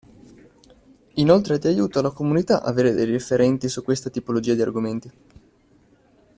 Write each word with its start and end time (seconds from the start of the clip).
Inoltre, 1.17 1.53
è 1.53 1.59
di 1.59 1.67
aiuto 1.67 1.99
alla 1.99 2.09
comunità 2.09 2.63
avere 2.63 2.93
dei 2.93 3.05
referenti 3.05 3.69
su 3.69 3.83
questa 3.83 4.09
tipologia 4.09 4.55
di 4.55 4.61
argomenti. 4.63 5.11